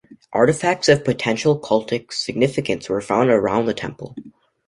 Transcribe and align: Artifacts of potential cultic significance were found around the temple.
Artifacts 0.33 0.89
of 0.89 1.03
potential 1.05 1.59
cultic 1.59 2.11
significance 2.11 2.89
were 2.89 3.01
found 3.01 3.29
around 3.29 3.67
the 3.67 3.73
temple. 3.75 4.15